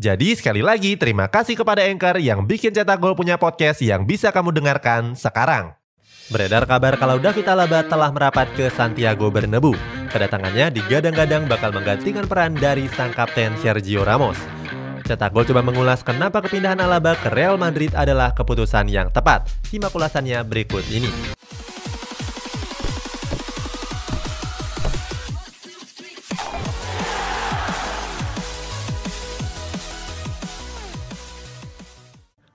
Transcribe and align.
Jadi 0.00 0.34
sekali 0.34 0.64
lagi 0.64 0.96
terima 0.96 1.28
kasih 1.28 1.54
kepada 1.54 1.84
Anchor 1.84 2.16
yang 2.18 2.48
bikin 2.48 2.72
Cetak 2.72 2.98
Gol 2.98 3.12
punya 3.12 3.36
podcast 3.36 3.84
yang 3.84 4.08
bisa 4.08 4.32
kamu 4.32 4.50
dengarkan 4.50 5.12
sekarang. 5.12 5.76
Beredar 6.32 6.64
kabar 6.64 6.96
kalau 6.96 7.20
David 7.20 7.44
Alaba 7.44 7.84
telah 7.84 8.08
merapat 8.08 8.48
ke 8.56 8.72
Santiago 8.72 9.28
Bernabeu. 9.28 9.76
Kedatangannya 10.08 10.72
digadang-gadang 10.72 11.44
bakal 11.44 11.76
menggantikan 11.76 12.24
peran 12.24 12.56
dari 12.56 12.88
sang 12.96 13.12
kapten 13.12 13.52
Sergio 13.60 14.06
Ramos. 14.06 14.40
Cetak 15.02 15.34
Gol 15.34 15.44
coba 15.44 15.60
mengulas 15.60 16.00
kenapa 16.00 16.40
kepindahan 16.40 16.78
Alaba 16.78 17.18
ke 17.18 17.28
Real 17.28 17.58
Madrid 17.58 17.90
adalah 17.92 18.32
keputusan 18.32 18.88
yang 18.88 19.10
tepat. 19.10 19.50
Simak 19.66 19.92
ulasannya 19.92 20.40
berikut 20.46 20.86
ini. 20.88 21.10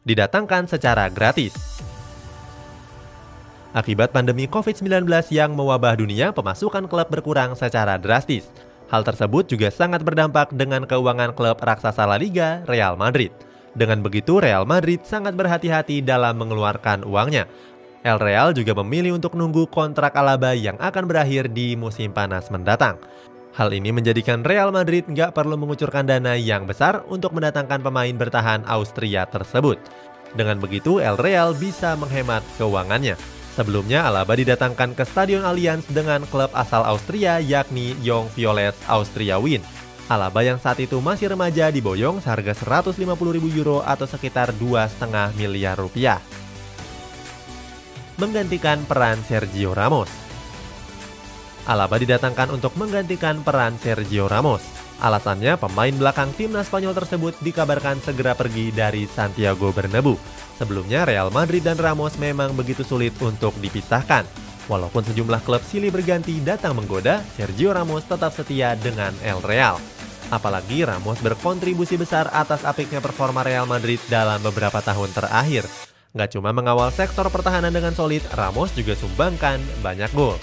Didatangkan 0.08 0.72
secara 0.72 1.12
gratis. 1.12 1.84
Akibat 3.76 4.16
pandemi 4.16 4.48
COVID-19 4.48 5.04
yang 5.36 5.52
mewabah 5.54 6.00
dunia, 6.00 6.32
pemasukan 6.32 6.88
klub 6.88 7.12
berkurang 7.12 7.54
secara 7.54 8.00
drastis. 8.00 8.48
Hal 8.88 9.04
tersebut 9.04 9.52
juga 9.52 9.68
sangat 9.68 10.02
berdampak 10.02 10.56
dengan 10.56 10.88
keuangan 10.88 11.36
klub 11.36 11.60
raksasa 11.60 12.08
La 12.08 12.16
Liga, 12.16 12.64
Real 12.66 12.96
Madrid. 12.96 13.36
Dengan 13.76 14.02
begitu, 14.02 14.40
Real 14.40 14.64
Madrid 14.64 15.04
sangat 15.04 15.36
berhati-hati 15.36 16.02
dalam 16.02 16.40
mengeluarkan 16.40 17.04
uangnya. 17.04 17.46
El 18.02 18.18
Real 18.18 18.56
juga 18.56 18.72
memilih 18.80 19.20
untuk 19.20 19.36
nunggu 19.36 19.68
kontrak 19.68 20.16
Alaba 20.16 20.56
yang 20.56 20.80
akan 20.80 21.04
berakhir 21.04 21.52
di 21.52 21.76
musim 21.76 22.16
panas 22.16 22.48
mendatang. 22.48 22.96
Hal 23.58 23.74
ini 23.74 23.90
menjadikan 23.90 24.46
Real 24.46 24.70
Madrid 24.70 25.10
nggak 25.10 25.34
perlu 25.34 25.58
mengucurkan 25.58 26.06
dana 26.06 26.38
yang 26.38 26.70
besar 26.70 27.02
untuk 27.10 27.34
mendatangkan 27.34 27.82
pemain 27.82 28.14
bertahan 28.14 28.62
Austria 28.70 29.26
tersebut. 29.26 29.82
Dengan 30.38 30.62
begitu, 30.62 31.02
El 31.02 31.18
Real 31.18 31.58
bisa 31.58 31.98
menghemat 31.98 32.46
keuangannya. 32.62 33.18
Sebelumnya, 33.58 34.06
Alaba 34.06 34.38
didatangkan 34.38 34.94
ke 34.94 35.02
Stadion 35.10 35.42
Allianz 35.42 35.90
dengan 35.90 36.22
klub 36.30 36.54
asal 36.54 36.86
Austria 36.86 37.42
yakni 37.42 37.98
Young 38.06 38.30
Violets 38.38 38.78
Austria 38.86 39.42
Wien. 39.42 39.66
Alaba 40.06 40.46
yang 40.46 40.62
saat 40.62 40.78
itu 40.78 41.02
masih 41.02 41.34
remaja 41.34 41.74
diboyong 41.74 42.22
seharga 42.22 42.54
150 42.54 42.94
ribu 43.34 43.50
euro 43.58 43.82
atau 43.82 44.06
sekitar 44.06 44.54
2,5 44.62 45.34
miliar 45.34 45.82
rupiah. 45.82 46.22
Menggantikan 48.22 48.86
peran 48.86 49.18
Sergio 49.26 49.74
Ramos. 49.74 50.27
Alaba 51.68 52.00
didatangkan 52.00 52.56
untuk 52.56 52.72
menggantikan 52.80 53.44
peran 53.44 53.76
Sergio 53.76 54.32
Ramos. 54.32 54.64
Alasannya, 55.04 55.60
pemain 55.60 55.92
belakang 55.92 56.32
timnas 56.34 56.72
Spanyol 56.72 56.96
tersebut 56.96 57.36
dikabarkan 57.44 58.00
segera 58.00 58.34
pergi 58.34 58.72
dari 58.72 59.04
Santiago 59.06 59.76
Bernabeu. 59.76 60.16
Sebelumnya, 60.56 61.04
Real 61.04 61.28
Madrid 61.30 61.62
dan 61.62 61.76
Ramos 61.76 62.16
memang 62.18 62.56
begitu 62.56 62.88
sulit 62.88 63.14
untuk 63.20 63.52
dipisahkan. 63.60 64.24
Walaupun 64.72 65.04
sejumlah 65.06 65.44
klub 65.44 65.62
silih 65.62 65.92
berganti 65.92 66.40
datang 66.40 66.80
menggoda, 66.80 67.20
Sergio 67.36 67.76
Ramos 67.76 68.08
tetap 68.08 68.32
setia 68.32 68.74
dengan 68.80 69.12
El 69.22 69.44
Real. 69.44 69.76
Apalagi 70.32 70.88
Ramos 70.88 71.20
berkontribusi 71.20 72.00
besar 72.00 72.32
atas 72.32 72.64
apiknya 72.64 73.04
performa 73.04 73.44
Real 73.44 73.68
Madrid 73.68 74.00
dalam 74.08 74.40
beberapa 74.40 74.80
tahun 74.80 75.12
terakhir. 75.12 75.68
Gak 76.16 76.34
cuma 76.34 76.56
mengawal 76.56 76.90
sektor 76.96 77.28
pertahanan 77.28 77.76
dengan 77.76 77.92
solid, 77.92 78.24
Ramos 78.34 78.72
juga 78.74 78.98
sumbangkan 78.98 79.60
banyak 79.84 80.10
gol. 80.16 80.36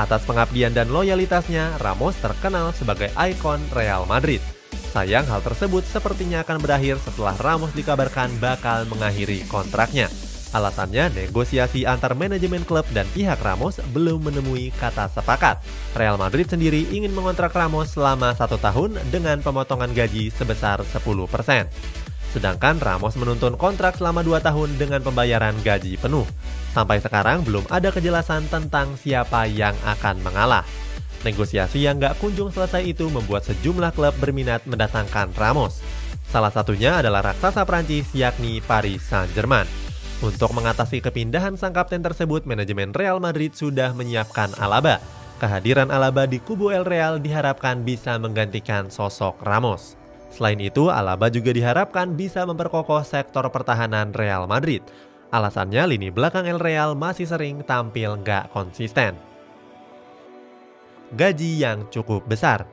Atas 0.00 0.24
pengabdian 0.24 0.72
dan 0.72 0.88
loyalitasnya, 0.88 1.76
Ramos 1.76 2.16
terkenal 2.24 2.72
sebagai 2.72 3.12
ikon 3.12 3.60
Real 3.76 4.08
Madrid. 4.08 4.40
Sayang 4.96 5.28
hal 5.28 5.44
tersebut 5.44 5.84
sepertinya 5.84 6.40
akan 6.40 6.56
berakhir 6.56 6.96
setelah 7.04 7.36
Ramos 7.36 7.68
dikabarkan 7.76 8.32
bakal 8.40 8.88
mengakhiri 8.88 9.44
kontraknya. 9.44 10.08
Alasannya, 10.56 11.12
negosiasi 11.12 11.84
antar 11.84 12.16
manajemen 12.16 12.64
klub 12.64 12.88
dan 12.96 13.04
pihak 13.12 13.44
Ramos 13.44 13.76
belum 13.92 14.32
menemui 14.32 14.72
kata 14.80 15.12
sepakat. 15.12 15.60
Real 15.92 16.16
Madrid 16.16 16.48
sendiri 16.48 16.88
ingin 16.88 17.12
mengontrak 17.12 17.52
Ramos 17.52 17.92
selama 17.92 18.32
satu 18.32 18.56
tahun 18.56 18.96
dengan 19.12 19.44
pemotongan 19.44 19.92
gaji 19.92 20.32
sebesar 20.32 20.80
10%. 20.80 22.08
Sedangkan 22.30 22.78
Ramos 22.78 23.18
menuntun 23.18 23.58
kontrak 23.58 23.98
selama 23.98 24.22
2 24.22 24.38
tahun 24.38 24.78
dengan 24.78 25.02
pembayaran 25.02 25.58
gaji 25.66 25.98
penuh. 25.98 26.22
Sampai 26.70 27.02
sekarang 27.02 27.42
belum 27.42 27.66
ada 27.66 27.90
kejelasan 27.90 28.46
tentang 28.46 28.94
siapa 28.94 29.50
yang 29.50 29.74
akan 29.82 30.22
mengalah. 30.22 30.62
Negosiasi 31.20 31.84
yang 31.84 32.00
gak 32.00 32.16
kunjung 32.22 32.48
selesai 32.48 32.80
itu 32.86 33.10
membuat 33.12 33.44
sejumlah 33.44 33.92
klub 33.92 34.14
berminat 34.22 34.64
mendatangkan 34.64 35.34
Ramos. 35.36 35.84
Salah 36.30 36.54
satunya 36.54 37.02
adalah 37.02 37.34
raksasa 37.34 37.66
Prancis 37.66 38.08
yakni 38.14 38.62
Paris 38.62 39.02
Saint-Germain. 39.04 39.66
Untuk 40.24 40.54
mengatasi 40.54 41.02
kepindahan 41.04 41.58
sang 41.58 41.74
kapten 41.74 42.00
tersebut, 42.00 42.46
manajemen 42.46 42.94
Real 42.94 43.18
Madrid 43.18 43.52
sudah 43.52 43.92
menyiapkan 43.92 44.54
Alaba. 44.56 45.02
Kehadiran 45.42 45.90
Alaba 45.90 46.28
di 46.30 46.38
kubu 46.38 46.70
El 46.70 46.86
Real 46.86 47.18
diharapkan 47.18 47.82
bisa 47.82 48.16
menggantikan 48.20 48.88
sosok 48.92 49.40
Ramos. 49.42 49.99
Selain 50.30 50.58
itu, 50.62 50.88
Alaba 50.88 51.28
juga 51.28 51.50
diharapkan 51.50 52.14
bisa 52.14 52.46
memperkokoh 52.46 53.02
sektor 53.02 53.44
pertahanan 53.50 54.14
Real 54.14 54.46
Madrid. 54.46 54.80
Alasannya 55.30 55.90
lini 55.90 56.10
belakang 56.10 56.46
El 56.46 56.58
Real 56.58 56.94
masih 56.98 57.26
sering 57.26 57.62
tampil 57.66 58.18
nggak 58.22 58.50
konsisten. 58.54 59.14
Gaji 61.14 61.50
yang 61.58 61.90
cukup 61.90 62.22
besar 62.26 62.66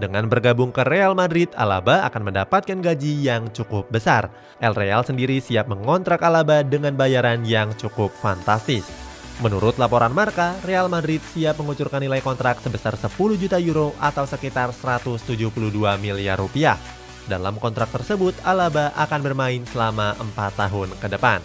dengan 0.00 0.26
bergabung 0.26 0.72
ke 0.72 0.82
Real 0.88 1.12
Madrid, 1.12 1.52
Alaba 1.52 2.08
akan 2.08 2.32
mendapatkan 2.32 2.80
gaji 2.80 3.22
yang 3.22 3.52
cukup 3.52 3.86
besar. 3.92 4.32
El 4.58 4.74
Real 4.74 5.04
sendiri 5.04 5.38
siap 5.38 5.68
mengontrak 5.68 6.24
Alaba 6.24 6.64
dengan 6.64 6.98
bayaran 6.98 7.44
yang 7.44 7.70
cukup 7.76 8.08
fantastis. 8.18 9.11
Menurut 9.42 9.74
laporan 9.74 10.14
Marka, 10.14 10.54
Real 10.62 10.86
Madrid 10.86 11.18
siap 11.34 11.58
mengucurkan 11.58 11.98
nilai 11.98 12.22
kontrak 12.22 12.62
sebesar 12.62 12.94
10 12.94 13.10
juta 13.34 13.58
euro 13.58 13.90
atau 13.98 14.22
sekitar 14.22 14.70
172 14.70 15.50
miliar 15.98 16.38
rupiah. 16.38 16.78
Dalam 17.26 17.58
kontrak 17.58 17.90
tersebut, 17.90 18.38
Alaba 18.46 18.94
akan 18.94 19.20
bermain 19.26 19.66
selama 19.66 20.14
4 20.14 20.62
tahun 20.62 20.94
ke 20.94 21.10
depan. 21.10 21.42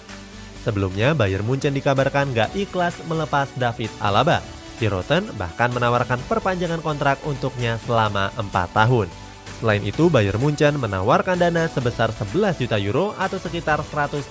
Sebelumnya, 0.62 1.18
Bayern 1.18 1.42
Munchen 1.42 1.74
dikabarkan 1.74 2.38
gak 2.38 2.54
ikhlas 2.54 2.94
melepas 3.10 3.50
David 3.58 3.90
Alaba. 3.98 4.46
Di 4.78 4.86
Rotten 4.86 5.26
bahkan 5.34 5.74
menawarkan 5.74 6.22
perpanjangan 6.30 6.86
kontrak 6.86 7.18
untuknya 7.26 7.82
selama 7.82 8.30
4 8.38 8.78
tahun. 8.78 9.10
Selain 9.58 9.82
itu, 9.82 10.06
Bayern 10.14 10.38
Munchen 10.38 10.78
menawarkan 10.78 11.42
dana 11.42 11.66
sebesar 11.66 12.14
11 12.14 12.62
juta 12.62 12.78
euro 12.78 13.18
atau 13.18 13.42
sekitar 13.42 13.82
189 13.82 14.30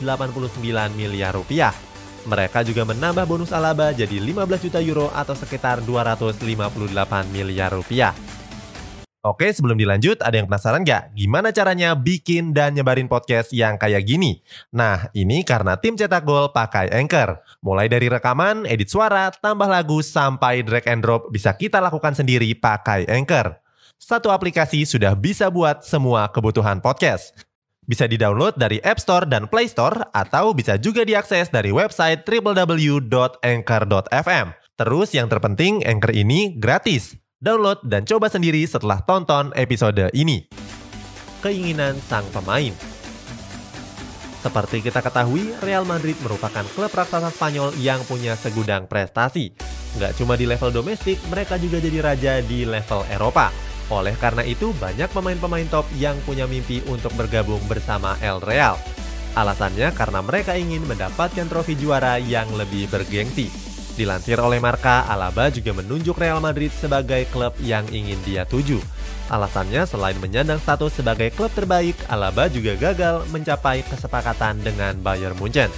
miliar 0.94 1.34
rupiah 1.34 1.75
mereka 2.26 2.66
juga 2.66 2.82
menambah 2.82 3.25
bonus 3.25 3.54
Alaba 3.54 3.94
jadi 3.94 4.19
15 4.19 4.66
juta 4.66 4.78
euro 4.82 5.09
atau 5.14 5.32
sekitar 5.32 5.81
258 5.87 6.42
miliar 7.31 7.72
rupiah. 7.72 8.12
Oke, 9.26 9.50
sebelum 9.50 9.75
dilanjut, 9.75 10.22
ada 10.22 10.38
yang 10.38 10.47
penasaran 10.47 10.86
nggak? 10.86 11.19
Gimana 11.19 11.50
caranya 11.50 11.98
bikin 11.98 12.54
dan 12.54 12.78
nyebarin 12.78 13.10
podcast 13.10 13.50
yang 13.50 13.75
kayak 13.75 14.06
gini? 14.06 14.38
Nah, 14.70 15.10
ini 15.18 15.42
karena 15.42 15.74
tim 15.74 15.98
cetak 15.98 16.22
gol 16.22 16.54
pakai 16.54 16.95
Anchor. 16.95 17.42
Mulai 17.59 17.91
dari 17.91 18.06
rekaman, 18.06 18.71
edit 18.71 18.86
suara, 18.86 19.34
tambah 19.34 19.66
lagu, 19.66 19.98
sampai 19.98 20.62
drag 20.62 20.86
and 20.86 21.03
drop 21.03 21.27
bisa 21.34 21.50
kita 21.59 21.83
lakukan 21.83 22.15
sendiri 22.15 22.54
pakai 22.54 23.10
Anchor. 23.10 23.59
Satu 23.98 24.30
aplikasi 24.30 24.86
sudah 24.86 25.18
bisa 25.18 25.50
buat 25.50 25.83
semua 25.83 26.30
kebutuhan 26.30 26.78
podcast. 26.78 27.46
Bisa 27.86 28.10
di-download 28.10 28.59
dari 28.59 28.83
App 28.83 28.98
Store 28.98 29.22
dan 29.24 29.47
Play 29.47 29.71
Store 29.71 30.10
atau 30.10 30.50
bisa 30.53 30.77
juga 30.77 31.06
diakses 31.06 31.54
dari 31.54 31.71
website 31.71 32.27
www.anchor.fm. 32.27 34.47
Terus 34.77 35.09
yang 35.15 35.30
terpenting, 35.30 35.86
Anchor 35.86 36.12
ini 36.12 36.59
gratis. 36.59 37.15
Download 37.38 37.78
dan 37.86 38.03
coba 38.03 38.27
sendiri 38.27 38.66
setelah 38.66 38.98
tonton 39.06 39.54
episode 39.54 40.10
ini. 40.12 40.50
Keinginan 41.41 41.97
sang 42.10 42.27
pemain 42.34 42.74
seperti 44.47 44.78
kita 44.78 45.03
ketahui, 45.03 45.59
Real 45.59 45.83
Madrid 45.83 46.15
merupakan 46.22 46.62
klub 46.71 46.94
raksasa 46.94 47.34
Spanyol 47.34 47.74
yang 47.83 47.98
punya 48.06 48.38
segudang 48.38 48.86
prestasi. 48.86 49.50
Nggak 49.98 50.22
cuma 50.22 50.38
di 50.38 50.47
level 50.47 50.71
domestik, 50.71 51.18
mereka 51.27 51.59
juga 51.59 51.83
jadi 51.83 51.98
raja 51.98 52.33
di 52.47 52.62
level 52.62 53.03
Eropa. 53.10 53.50
Oleh 53.86 54.18
karena 54.18 54.42
itu, 54.42 54.74
banyak 54.83 55.06
pemain-pemain 55.15 55.68
top 55.71 55.86
yang 55.94 56.18
punya 56.27 56.50
mimpi 56.50 56.83
untuk 56.91 57.15
bergabung 57.15 57.62
bersama 57.71 58.18
El 58.18 58.42
Real. 58.42 58.74
Alasannya 59.36 59.92
karena 59.92 60.24
mereka 60.24 60.56
ingin 60.56 60.83
mendapatkan 60.88 61.47
trofi 61.47 61.77
juara 61.78 62.18
yang 62.18 62.50
lebih 62.56 62.88
bergengsi. 62.91 63.53
Dilansir 63.97 64.36
oleh 64.42 64.60
Marka, 64.60 65.09
Alaba 65.09 65.48
juga 65.48 65.72
menunjuk 65.72 66.21
Real 66.21 66.41
Madrid 66.42 66.68
sebagai 66.68 67.24
klub 67.33 67.56
yang 67.62 67.86
ingin 67.88 68.21
dia 68.27 68.44
tuju. 68.44 68.80
Alasannya 69.33 69.88
selain 69.88 70.18
menyandang 70.21 70.60
status 70.60 71.00
sebagai 71.00 71.33
klub 71.33 71.48
terbaik, 71.53 71.97
Alaba 72.10 72.50
juga 72.50 72.77
gagal 72.77 73.24
mencapai 73.33 73.86
kesepakatan 73.88 74.60
dengan 74.60 75.00
Bayern 75.00 75.36
Munchen. 75.41 75.72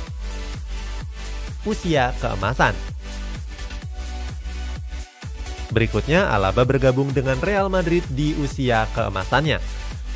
Usia 1.66 2.14
keemasan 2.22 2.72
Berikutnya, 5.78 6.26
Alaba 6.34 6.66
bergabung 6.66 7.14
dengan 7.14 7.38
Real 7.38 7.70
Madrid 7.70 8.02
di 8.10 8.34
usia 8.42 8.90
keemasannya. 8.98 9.62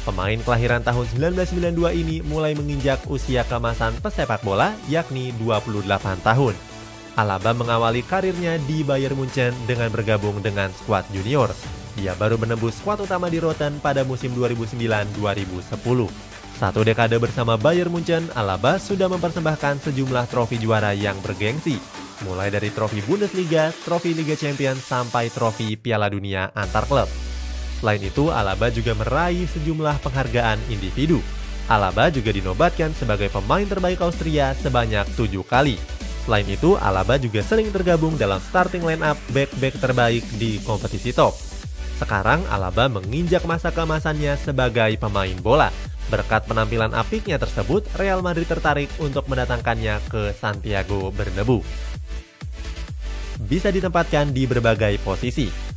Pemain 0.03 0.35
kelahiran 0.43 0.83
tahun 0.83 1.07
1992 1.39 2.03
ini 2.03 2.19
mulai 2.27 2.59
menginjak 2.59 3.07
usia 3.07 3.47
keemasan 3.47 3.95
pesepak 4.03 4.43
bola 4.43 4.75
yakni 4.91 5.31
28 5.39 5.87
tahun. 6.27 6.59
Alaba 7.15 7.55
mengawali 7.55 8.03
karirnya 8.03 8.59
di 8.67 8.83
Bayern 8.83 9.15
Munchen 9.15 9.55
dengan 9.63 9.87
bergabung 9.95 10.43
dengan 10.43 10.67
skuad 10.83 11.07
junior. 11.15 11.55
Dia 11.95 12.19
baru 12.19 12.43
menembus 12.43 12.83
skuad 12.83 13.07
utama 13.07 13.31
di 13.31 13.39
Rotten 13.39 13.79
pada 13.79 14.03
musim 14.03 14.35
2009-2010. 14.35 16.11
Satu 16.59 16.83
dekade 16.83 17.15
bersama 17.23 17.55
Bayern 17.55 17.95
Munchen, 17.95 18.27
Alaba 18.35 18.83
sudah 18.83 19.07
mempersembahkan 19.07 19.79
sejumlah 19.87 20.27
trofi 20.27 20.59
juara 20.59 20.91
yang 20.91 21.15
bergengsi, 21.23 21.79
mulai 22.23 22.53
dari 22.53 22.69
trofi 22.69 23.01
Bundesliga, 23.03 23.73
trofi 23.85 24.13
Liga 24.13 24.37
Champions, 24.37 24.85
sampai 24.85 25.33
trofi 25.33 25.75
Piala 25.81 26.13
Dunia 26.13 26.53
antar 26.53 26.85
klub. 26.85 27.09
Selain 27.83 27.99
itu, 27.99 28.31
Alaba 28.31 28.71
juga 28.71 28.95
meraih 28.95 29.49
sejumlah 29.51 29.99
penghargaan 30.07 30.61
individu. 30.71 31.19
Alaba 31.67 32.13
juga 32.15 32.31
dinobatkan 32.31 32.95
sebagai 32.95 33.27
pemain 33.33 33.67
terbaik 33.67 33.99
Austria 34.03 34.55
sebanyak 34.55 35.09
tujuh 35.19 35.43
kali. 35.43 35.81
Selain 36.23 36.47
itu, 36.47 36.79
Alaba 36.79 37.19
juga 37.19 37.43
sering 37.43 37.75
tergabung 37.75 38.15
dalam 38.15 38.39
starting 38.39 38.87
line-up 38.87 39.19
back-back 39.35 39.75
terbaik 39.83 40.23
di 40.39 40.63
kompetisi 40.63 41.11
top. 41.11 41.35
Sekarang, 41.99 42.47
Alaba 42.47 42.87
menginjak 42.87 43.43
masa 43.47 43.75
keemasannya 43.75 44.39
sebagai 44.39 44.95
pemain 45.03 45.35
bola. 45.43 45.75
Berkat 46.11 46.47
penampilan 46.47 46.95
apiknya 46.95 47.39
tersebut, 47.39 47.87
Real 47.99 48.23
Madrid 48.23 48.47
tertarik 48.47 48.91
untuk 49.01 49.27
mendatangkannya 49.27 50.03
ke 50.07 50.35
Santiago 50.39 51.11
Bernabeu. 51.11 51.63
Bisa 53.41 53.73
ditempatkan 53.73 54.35
di 54.35 54.45
berbagai 54.45 55.01
posisi, 55.01 55.73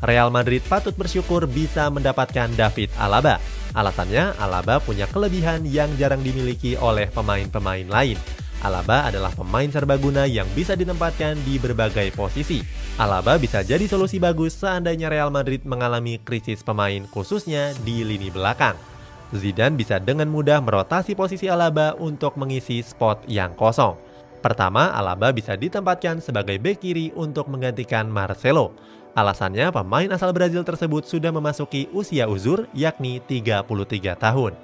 Real 0.00 0.32
Madrid 0.32 0.64
patut 0.64 0.96
bersyukur 0.96 1.44
bisa 1.44 1.92
mendapatkan 1.92 2.48
David 2.56 2.88
Alaba. 2.96 3.36
Alasannya, 3.76 4.32
Alaba 4.40 4.80
punya 4.80 5.04
kelebihan 5.04 5.68
yang 5.68 5.92
jarang 6.00 6.24
dimiliki 6.24 6.72
oleh 6.80 7.06
pemain-pemain 7.12 7.84
lain. 7.84 8.16
Alaba 8.64 9.08
adalah 9.08 9.32
pemain 9.32 9.68
serbaguna 9.68 10.24
yang 10.24 10.48
bisa 10.56 10.72
ditempatkan 10.72 11.36
di 11.44 11.60
berbagai 11.60 12.12
posisi. 12.16 12.64
Alaba 12.96 13.36
bisa 13.36 13.60
jadi 13.60 13.84
solusi 13.88 14.16
bagus 14.20 14.56
seandainya 14.56 15.08
Real 15.12 15.32
Madrid 15.32 15.64
mengalami 15.68 16.20
krisis 16.20 16.64
pemain 16.64 17.04
khususnya 17.08 17.72
di 17.84 18.04
lini 18.04 18.32
belakang. 18.32 18.76
Zidane 19.36 19.76
bisa 19.76 20.00
dengan 20.00 20.28
mudah 20.32 20.64
merotasi 20.64 21.12
posisi 21.12 21.48
Alaba 21.48 21.92
untuk 21.96 22.36
mengisi 22.40 22.80
spot 22.80 23.24
yang 23.28 23.52
kosong. 23.52 24.09
Pertama, 24.40 24.88
Alaba 24.96 25.36
bisa 25.36 25.52
ditempatkan 25.52 26.24
sebagai 26.24 26.56
bek 26.56 26.80
kiri 26.80 27.12
untuk 27.12 27.52
menggantikan 27.52 28.08
Marcelo. 28.08 28.72
Alasannya 29.12 29.68
pemain 29.68 30.08
asal 30.08 30.32
Brazil 30.32 30.64
tersebut 30.64 31.04
sudah 31.04 31.28
memasuki 31.28 31.92
usia 31.92 32.24
uzur 32.24 32.64
yakni 32.72 33.20
33 33.20 33.68
tahun. 34.16 34.56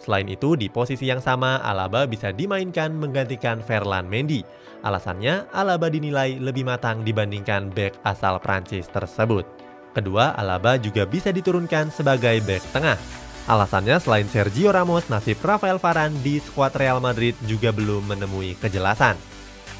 Selain 0.00 0.24
itu, 0.30 0.56
di 0.56 0.72
posisi 0.72 1.10
yang 1.10 1.20
sama, 1.20 1.60
Alaba 1.60 2.08
bisa 2.08 2.32
dimainkan 2.32 2.94
menggantikan 2.94 3.60
Ferland 3.60 4.08
Mendy. 4.08 4.46
Alasannya, 4.80 5.50
Alaba 5.52 5.90
dinilai 5.92 6.38
lebih 6.40 6.64
matang 6.64 7.04
dibandingkan 7.04 7.68
bek 7.74 7.98
asal 8.06 8.38
Prancis 8.40 8.88
tersebut. 8.88 9.44
Kedua, 9.92 10.32
Alaba 10.38 10.78
juga 10.78 11.04
bisa 11.04 11.34
diturunkan 11.34 11.90
sebagai 11.90 12.38
bek 12.46 12.62
tengah. 12.70 13.27
Alasannya, 13.48 13.96
selain 13.96 14.28
Sergio 14.28 14.68
Ramos, 14.68 15.08
nasib 15.08 15.40
Rafael 15.40 15.80
Varane 15.80 16.20
di 16.20 16.36
skuad 16.36 16.76
Real 16.76 17.00
Madrid 17.00 17.32
juga 17.48 17.72
belum 17.72 18.12
menemui 18.12 18.60
kejelasan. 18.60 19.16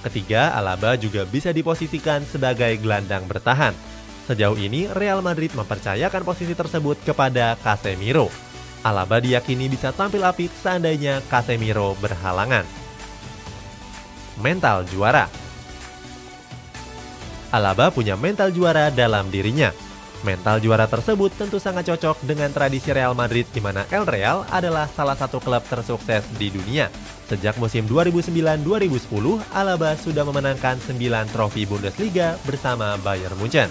Ketiga, 0.09 0.57
Alaba 0.57 0.97
juga 0.97 1.29
bisa 1.29 1.53
diposisikan 1.53 2.25
sebagai 2.25 2.73
gelandang 2.81 3.29
bertahan. 3.29 3.77
Sejauh 4.25 4.57
ini, 4.57 4.89
Real 4.89 5.21
Madrid 5.21 5.53
mempercayakan 5.53 6.25
posisi 6.25 6.57
tersebut 6.57 6.97
kepada 7.05 7.61
Casemiro. 7.61 8.33
Alaba 8.81 9.21
diyakini 9.21 9.69
bisa 9.69 9.93
tampil 9.93 10.25
apik 10.25 10.49
seandainya 10.65 11.21
Casemiro 11.29 11.93
berhalangan. 12.01 12.65
Mental 14.41 14.89
juara 14.89 15.29
Alaba 17.49 17.89
punya 17.89 18.13
mental 18.13 18.53
juara 18.53 18.93
dalam 18.93 19.33
dirinya. 19.33 19.73
Mental 20.27 20.59
juara 20.59 20.91
tersebut 20.91 21.31
tentu 21.39 21.63
sangat 21.63 21.95
cocok 21.95 22.27
dengan 22.27 22.51
tradisi 22.51 22.91
Real 22.91 23.15
Madrid 23.15 23.47
di 23.55 23.63
mana 23.63 23.87
El 23.95 24.03
Real 24.03 24.43
adalah 24.51 24.91
salah 24.91 25.15
satu 25.15 25.39
klub 25.39 25.63
tersukses 25.71 26.27
di 26.35 26.51
dunia. 26.51 26.91
Sejak 27.31 27.55
musim 27.63 27.87
2009-2010, 27.87 28.99
Alaba 29.55 29.95
sudah 29.95 30.27
memenangkan 30.27 30.83
9 30.83 30.99
trofi 31.31 31.63
Bundesliga 31.71 32.35
bersama 32.43 32.99
Bayern 32.99 33.39
Munchen. 33.39 33.71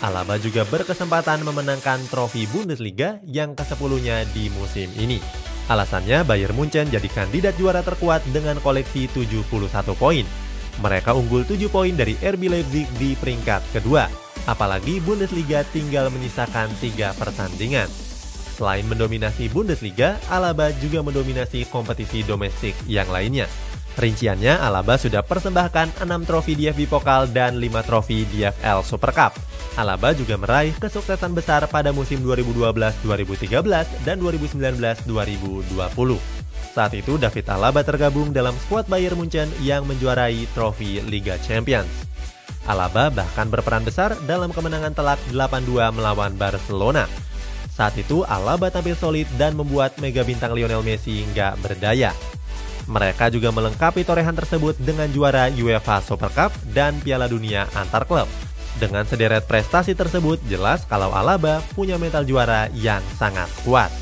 Alaba 0.00 0.40
juga 0.40 0.64
berkesempatan 0.64 1.44
memenangkan 1.44 2.00
trofi 2.08 2.48
Bundesliga 2.48 3.20
yang 3.28 3.52
ke-10-nya 3.52 4.24
di 4.32 4.48
musim 4.56 4.88
ini. 4.96 5.20
Alasannya 5.68 6.24
Bayern 6.24 6.56
Munchen 6.56 6.88
jadi 6.88 7.06
kandidat 7.12 7.54
juara 7.60 7.84
terkuat 7.84 8.24
dengan 8.32 8.56
koleksi 8.64 9.12
71 9.12 9.44
poin. 9.94 10.24
Mereka 10.80 11.12
unggul 11.12 11.44
7 11.44 11.68
poin 11.68 11.92
dari 11.92 12.16
RB 12.16 12.48
Leipzig 12.48 12.88
di 12.96 13.12
peringkat 13.12 13.60
kedua. 13.76 14.31
Apalagi 14.42 14.98
Bundesliga 14.98 15.62
tinggal 15.70 16.10
menyisakan 16.10 16.66
3 16.82 17.14
pertandingan. 17.14 17.86
Selain 18.58 18.82
mendominasi 18.84 19.46
Bundesliga, 19.48 20.18
Alaba 20.26 20.74
juga 20.82 21.00
mendominasi 21.00 21.70
kompetisi 21.70 22.26
domestik 22.26 22.74
yang 22.90 23.06
lainnya. 23.08 23.46
Rinciannya, 23.92 24.56
Alaba 24.58 24.96
sudah 24.96 25.22
persembahkan 25.22 26.00
6 26.00 26.28
trofi 26.28 26.56
DFB 26.56 26.88
Pokal 26.88 27.28
dan 27.30 27.60
5 27.60 27.86
trofi 27.86 28.24
DFL 28.28 28.82
Super 28.82 29.12
Cup. 29.14 29.32
Alaba 29.78 30.12
juga 30.12 30.36
meraih 30.36 30.74
kesuksesan 30.76 31.32
besar 31.32 31.64
pada 31.70 31.94
musim 31.94 32.20
2012-2013 32.24 34.04
dan 34.04 34.16
2019-2020. 34.20 36.18
Saat 36.72 36.92
itu 36.96 37.20
David 37.20 37.46
Alaba 37.52 37.84
tergabung 37.84 38.32
dalam 38.32 38.56
skuad 38.64 38.88
Bayern 38.88 39.16
Munchen 39.16 39.48
yang 39.60 39.84
menjuarai 39.84 40.48
trofi 40.56 41.04
Liga 41.04 41.36
Champions. 41.44 42.11
Alaba 42.66 43.10
bahkan 43.10 43.50
berperan 43.50 43.82
besar 43.82 44.14
dalam 44.24 44.54
kemenangan 44.54 44.94
telak 44.94 45.18
8-2 45.34 45.90
melawan 45.90 46.32
Barcelona. 46.38 47.10
Saat 47.72 47.98
itu 47.98 48.22
Alaba 48.28 48.70
tampil 48.70 48.94
solid 48.94 49.26
dan 49.34 49.58
membuat 49.58 49.96
mega 49.98 50.22
bintang 50.22 50.54
Lionel 50.54 50.84
Messi 50.84 51.26
nggak 51.32 51.58
berdaya. 51.58 52.14
Mereka 52.86 53.30
juga 53.30 53.54
melengkapi 53.54 54.02
torehan 54.02 54.34
tersebut 54.34 54.74
dengan 54.78 55.06
juara 55.10 55.48
UEFA 55.50 56.02
Super 56.02 56.30
Cup 56.34 56.50
dan 56.74 56.98
Piala 57.00 57.30
Dunia 57.30 57.66
antar 57.78 58.06
klub. 58.06 58.26
Dengan 58.78 59.06
sederet 59.06 59.46
prestasi 59.46 59.94
tersebut, 59.94 60.42
jelas 60.50 60.82
kalau 60.90 61.14
Alaba 61.14 61.62
punya 61.76 62.00
mental 62.00 62.26
juara 62.26 62.66
yang 62.74 63.02
sangat 63.14 63.46
kuat. 63.62 63.92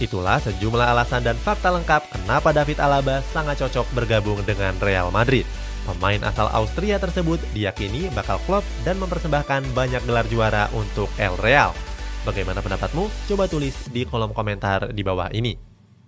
Itulah 0.00 0.40
sejumlah 0.40 0.96
alasan 0.96 1.20
dan 1.20 1.36
fakta 1.36 1.68
lengkap 1.68 2.08
kenapa 2.08 2.56
David 2.56 2.80
Alaba 2.80 3.20
sangat 3.36 3.60
cocok 3.60 3.86
bergabung 3.92 4.40
dengan 4.48 4.72
Real 4.80 5.12
Madrid. 5.12 5.44
Pemain 5.90 6.22
asal 6.22 6.46
Austria 6.54 7.02
tersebut 7.02 7.42
diyakini 7.50 8.06
bakal 8.14 8.38
klub 8.46 8.62
dan 8.86 9.02
mempersembahkan 9.02 9.74
banyak 9.74 9.98
gelar 10.06 10.22
juara 10.30 10.70
untuk 10.70 11.10
El 11.18 11.34
Real. 11.42 11.74
Bagaimana 12.22 12.62
pendapatmu? 12.62 13.10
Coba 13.26 13.50
tulis 13.50 13.74
di 13.90 14.06
kolom 14.06 14.30
komentar 14.30 14.94
di 14.94 15.02
bawah 15.02 15.34
ini. 15.34 15.69